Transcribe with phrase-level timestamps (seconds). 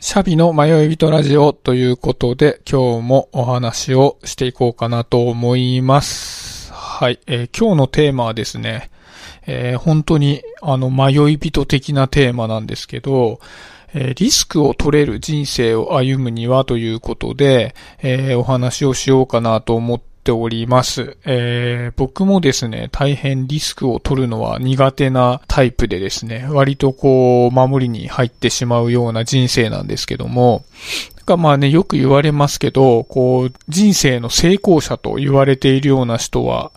[0.00, 6.72] シャビの迷い人ラジオということで、今日もお話をしていこうかなと思います。
[6.72, 8.90] はい、えー今日のテーマはですね、
[9.46, 13.38] えー本当にあの迷い人的なテーマなんですけど、
[13.94, 21.16] えーリスクを取れる人生を歩むにはということで、えお話をしようかなと思ってております。
[21.24, 30.64] えー僕もですね、大変リスクを取るのは苦手なタイプでですね、割とこう、守りに入ってしまうような人生なんですけども、
[31.26, 36.72] がまあね、よく言われますけど、こう、人生の成功者と言われているような人は、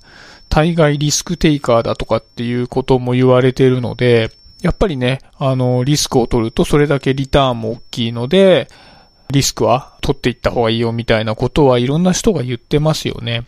[0.50, 8.70] 大概リスクテイカーだとかっていうことも言われているので、やっぱりね、あの、リスクを取るとそれだけリターンも大きいので、
[9.30, 13.44] リスクは取っていった方がいいよみたいなことはいろんな人が言ってますよね。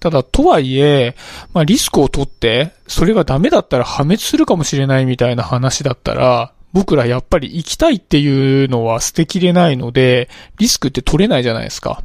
[0.00, 1.14] ただ、とはいえ、
[1.52, 12.02] まあリスクを取って、それがダメだったら破滅するかもしれないみたいな話だったら、僕らやっぱり生きたいっていうのは捨てきれないので、リスクって取れないじゃないですか。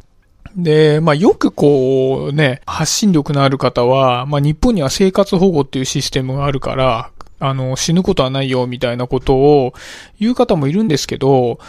[0.56, 9.74] で、まあよくこうね、発信力のある方は、まあ日本には生活保護っていうシステムがあるから、あの、死ぬことはないよみたいなことを
[10.20, 11.59] 言う方もいるんですけど、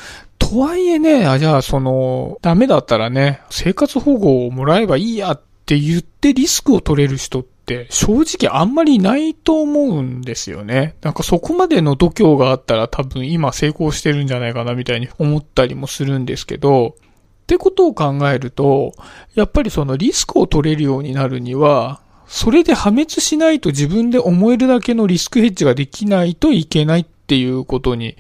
[0.49, 10.97] とはいえね、あ、じゃあその、ダメだったらね、生活保護をもらえばいいやって言ってリスクを取れる人って正直あんまりいないと思うんですよね。
[11.03, 16.97] なんかそこまでの度胸があったら多分今成功してるんじゃないかなみたいに思ったりもするんですけど、
[17.43, 18.95] ってことを考えると、
[19.35, 28.17] やっぱりそのリスクを取れるようになるには、それで破滅しないと自分で思えるだけのリスクヘッジができないといけないっていうことに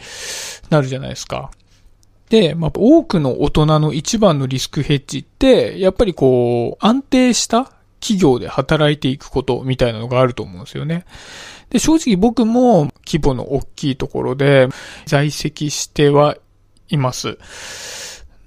[0.69, 1.51] なるじゃないですか。
[2.31, 11.05] で、まあ、多くの大人の一番のリスクヘッジって、やっぱりこう、安定した企業で働いていくことみたいなのがあると思うんですよね。
[11.71, 14.69] で、正直僕も規模の大きいところで
[15.07, 16.37] 在籍しては
[16.89, 17.39] います。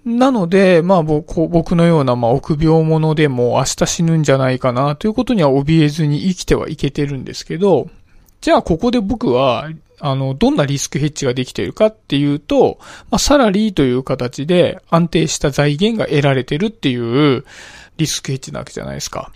[0.03, 7.89] なので、まあ僕のような、まあ臆病者でも明日死ぬんじゃないかなということには怯えずに生きてはいけてるんですけど、
[8.41, 9.69] じゃあここで僕は、
[9.99, 12.79] あの、どんなリスクヘッジができているかっていうと、
[13.11, 17.45] まあサラリーという形で安定した財源が得られてるっていう
[17.97, 19.31] リスクヘッジなわけじゃないですか。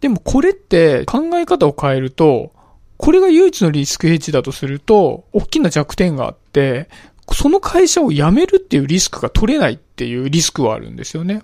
[0.00, 2.52] でもこれって考え方を変えると、
[2.96, 6.88] これが唯一のリスクヘッジだとすると、大きな弱点があって、
[7.32, 11.42] その会社を辞めるっていうリスクが取れないっていうリスクはあるんですよね。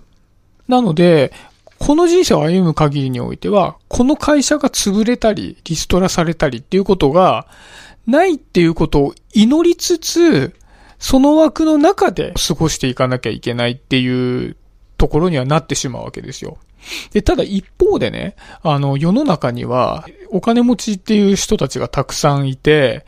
[0.67, 1.33] なので、
[1.81, 7.47] この人生を歩む限りにおいては、この会社が潰れたり、リストラされたりっていうことが
[8.05, 10.53] ないっていうことを祈りつつ、
[10.99, 14.57] その枠の中で過ごしていかなきゃいけないっていう
[14.99, 16.59] ところにはなってしまうわけですよ。
[17.13, 23.07] で、ただ一方でね、あの、世の中には、お金持ちっていう人たちがたくさんいて、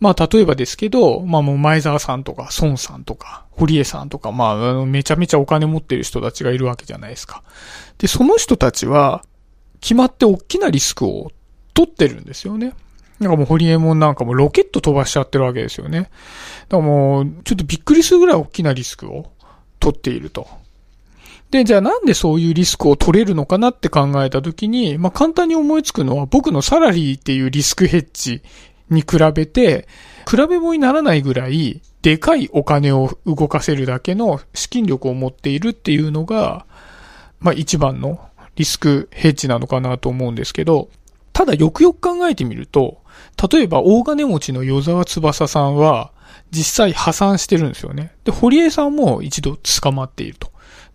[0.00, 7.42] まあ、例えばですけど、まあもう前澤さんとか、孫さんとか、堀江さんとか、まあ、あのめちゃめちゃお金持ってる人たちがいるわけじゃないですか。
[7.98, 9.24] で、その人たちは、
[9.80, 11.30] 決まって大きなリスクを
[11.74, 12.74] 取ってるんですよね。
[13.18, 16.02] なんかもうホリエモンなんかもロケット飛ばしちゃってるわけですよね。
[16.02, 16.10] だか
[16.78, 19.32] らもう、ちょっとびっくりするぐらい大きなリスクを
[19.80, 20.46] 取っていると。
[21.50, 28.42] で、じゃあなんでそういうリスクを取れるのかなって考えたときに、まあ簡単に思いつくのは僕のサラリーっていうリスクヘッジ
[28.90, 29.86] に比べて、
[30.28, 36.66] 比べ物にならないぐらい、でかいお金を動かせるだけの資金力を持っているっていうのが、
[37.40, 38.20] まあ一番の
[38.56, 40.88] リスクヘッジなのかなと思うんですけど、
[41.32, 42.98] ただよくよく考えてみると、
[43.50, 46.12] 例えば大金持ちの与沢翼さんは、
[46.50, 48.12] 実際破産してるんですよね。
[48.24, 50.50] で、堀江さんも一度捕まっていると。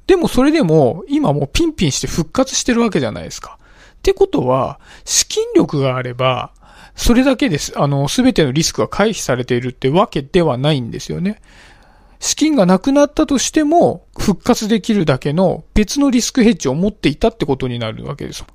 [0.07, 3.57] でもそれでも、今もうピンピンして復活してるわけじゃないですか。
[3.59, 6.51] ってことは、資金力があれば、
[6.95, 7.73] それだけです。
[7.75, 11.41] あの、すべてのリスクが回避されているってわけではないんですよね。
[12.19, 18.45] 資金がなくなったとしても、復活できるだけの別のリスクヘッジを持っていたってことになるわけです。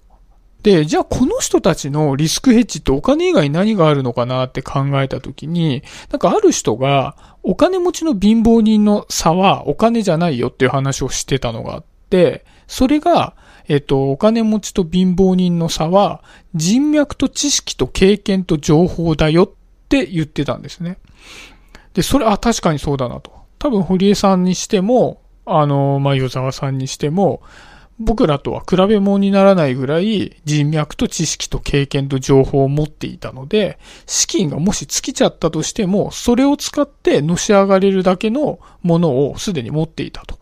[0.62, 13.34] で、じゃあこの人たちのリスクヘッジってお金以外何があるのかなって考えたときに、なんかある人が、お金持ちの貧乏人の差はお金じゃないよっていう話をしてたのがあって、それが、
[13.68, 16.24] えっと、お金持ちと貧乏人の差は、
[16.54, 19.50] 人脈と知識と経験と情報だよっ
[19.88, 20.98] て言ってたんですね。
[21.92, 23.32] で、それ、あ、確かにそうだなと。
[23.58, 27.42] 多分、堀江さんにしても、あの、まあ、与沢さんにしても、
[28.00, 40.38] 僕らとは比べ物にならないぐらい人脈と知識と経験と情報を持っていたので、資金がもし尽きちゃったとしても、それを使ってのし上がれるだけのものをすでに持っていたと。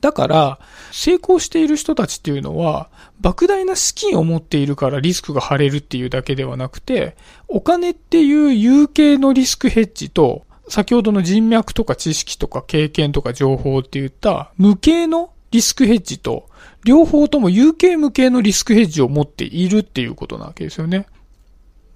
[0.00, 0.58] だから、
[0.92, 2.88] 成功している人たちっていうのは、
[3.20, 7.16] 莫大な資金を持っているからリスクが張れるっていうだけではなくて、
[7.48, 16.48] お金っていう有形のリスクヘッジと、先ほどの人脈とか知識とか経験とか情報って言った無形のリスクヘッジと、
[16.84, 21.06] 両方とも有形無形のリスクヘッジを持っているっていうことなわけですよね。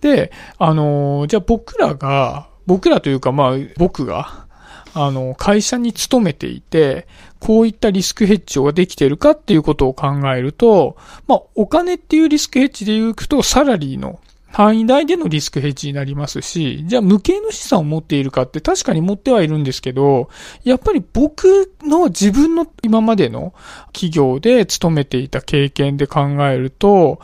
[0.01, 4.47] で、あのー、じゃあ僕らが、僕らというかまあ僕が、
[4.95, 7.07] あの、会社に勤めていて、
[7.41, 10.97] こういったリスクヘッジができてるかっていうことを考えると、
[11.27, 14.21] まあ、お金っていうリスクヘッジで言うと、サラリーの
[14.53, 20.29] 範囲内でのリスクヘッジになりますし、じゃあ無形の資産を持っているかって確かに持ってはいるんですけど、
[20.63, 23.55] やっぱり僕の自分の今までの
[23.93, 27.21] 企業で勤めていた経験で考えると、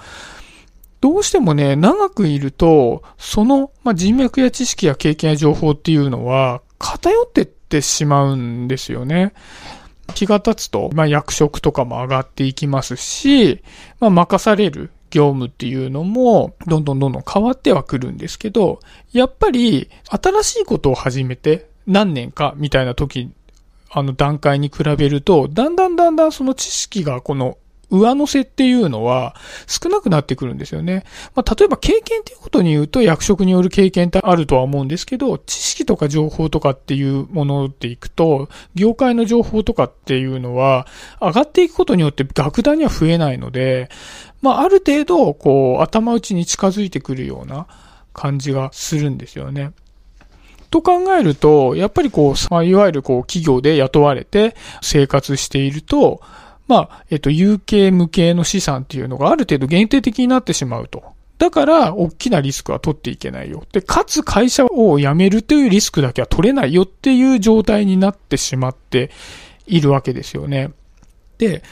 [1.01, 9.35] どうしてもね、長くいると、その、まあ、人脈や知識や経験や情報っていうのは偏ってってしまうんですよね。
[10.15, 13.63] 気が経つと、まあ、役職とかも上がっていきますし、
[14.01, 18.81] まあ、任される業務っていうのも、どんどんどんどん変わってはくるんですけど、
[19.13, 23.31] やっぱり、新しいことを始めて、何年かみたいな時、
[23.91, 27.59] あの段階に比べると、だんだんだんだんその知識がこの
[27.91, 29.35] 上乗せっていうのは
[29.67, 31.05] 少なくなってくるんですよね。
[31.35, 40.87] まあ、例えば経験っていうことに言うと役職による経験ってあるとは思うんですけど、知識とか情報とかっていうものでいくと、業界の情報とかっていうのは
[41.21, 43.89] 上がっていくことによって楽団には増えないので、
[44.41, 47.67] まあ、ある程度、こう、頭打ちに近づいてくるような
[48.13, 49.73] 感じがするんですよね。
[50.71, 56.21] と考えると、やっぱりこう、まあ、いわゆるこう、企業で雇われて生活していると、
[56.69, 61.03] まあ、えっと、有形無形の資産っていうのがある程度限定的になってしまうと。
[61.39, 63.65] だから、大きなリスクは取っていけないよ。
[63.73, 69.11] で、かつ会社を辞めるというリスクだけは取れないよっていう状態になってしまって
[69.67, 70.73] いるわけですよね。
[71.39, 71.63] で、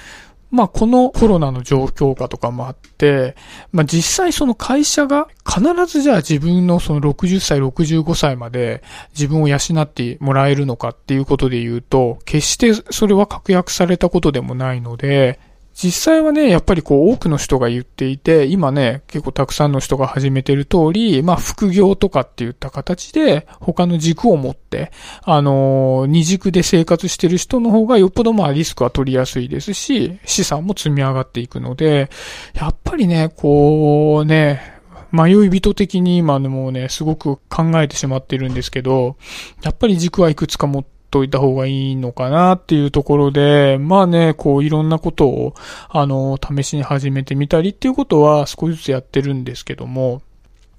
[0.51, 3.37] まあこのコロナの状況下とかもあって、
[3.73, 8.83] まあ実際その会社が必ずじゃあ自分のその60歳、65歳まで
[9.13, 15.41] 自分を養ってもらえるのかっていうことで言うと、決してそれは確約されたことでもないので、
[15.77, 24.91] 実際はね、やっぱりこう多くの人が言っていて、今ね、結構たくさんの人が始めてる通り、まあ副業とかって言った形で、他の軸を持って、
[25.23, 32.09] あのー、二軸で生活してる人の方がよっぽどまあリスクは取りやすいですし、資産も積み上がっていくので、
[32.55, 34.77] やっぱりね、こうね、
[35.13, 39.17] 迷い人的に今でもね、すごく考えてしまってるんですけど、
[39.63, 45.55] やっぱり軸はいくつか持ってといた方がいいのかなっていうところで、まあね、こういろんなことを、
[45.89, 50.21] あの、試しに始めてみたりっていうことは少しずつやってるんですけども、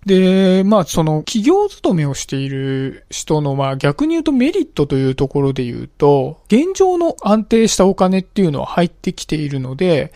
[0.06, 10.14] で、まあその企業勤めをしている人のまあ逆に言うとメリットというところで言うと、現状の安定したお金っていうのは入ってきているので、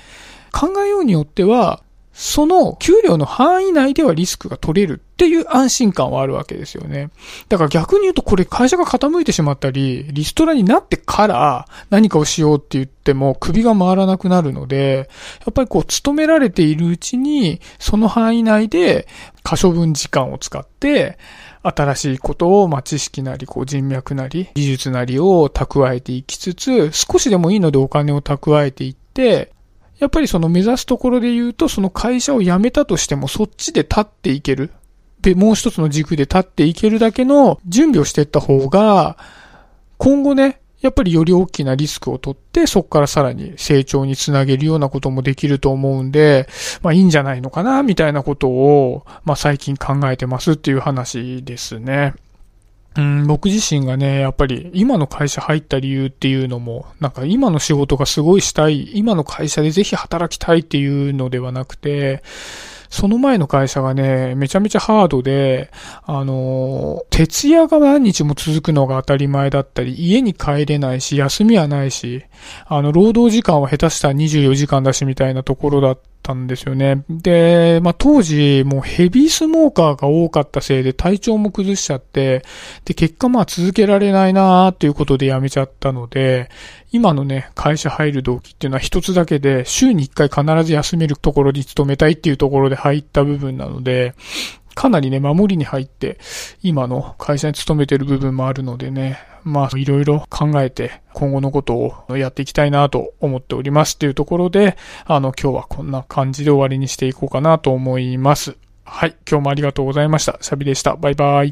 [0.51, 1.81] 考えようによっては、
[2.13, 7.09] その給料の範囲内ではリスクが取れるっていう安心感はあるわけですよね。
[7.47, 15.09] だから逆に言うとこれ会社が傾いてしまったり、リストラになってから何かをしようって言っても首が回らなくなるので、
[15.45, 19.07] やっぱりこう勤められているうちにその範囲内で
[19.43, 21.17] 可処分時間を使って
[21.63, 29.51] 新しいことを、まあ、知識なり、こう人脈なり、技術なりを蓄えていきつつ、少しでもいいのでお金を蓄えていって、
[30.01, 34.71] やっぱりその目指すところで言うと、その会社を辞めたとしてもそっちで立っていける。
[35.21, 39.15] で、もう一つの軸で立っていけるだけの準備をしていった方が、
[39.99, 46.47] 今後ね、やっぱりより大きなリスクを取って、そこからさらに成長につなげるようなこともできると思うんで、
[46.81, 52.15] まあいいんじゃないのかな、みたいなことを、まあ最近考えてますっていう話ですね。
[53.25, 62.21] 僕自身がね、やっぱり今の会社入った理由っていうのも、なんか今の仕事がすごいしたい、今の会社でぜひ働きたいっていうのではなくて、
[62.89, 65.71] その前の会社がね、めちゃめちゃハードで、
[66.03, 72.25] あの、徹夜が何日も続くのが当たり前だったり、家に帰れないし、休みはないし、
[72.65, 77.03] あの、労働時間は下手したら24時間だしみたいなところだったたんですよね。
[77.09, 82.43] で、まあ、当時、もうヘビースモーカーが多かったせいで体調も崩しちゃって、
[82.85, 86.49] で、結果まあ続けられないなーっていうことで辞めちゃったので、
[86.91, 94.13] 今のね、会社入る動機っていうのは一つだけで、週に一回必ず休めるところに勤めたいっていうところで入った部分なので、
[94.75, 96.19] かなりね、守りに入って、
[96.61, 101.75] 今の会社に勤めてる部分もあるのでね、まあ、いろいろ考えて、今後のこと
[102.09, 108.55] をやっていきたいなと思っておりますっていうところで、あの、今日はこんな感じで終わりにしていこうかなと思います。
[108.83, 110.37] はい、今日もありがとうございました。
[110.41, 110.95] シャビでした。
[110.95, 111.49] バイバイ。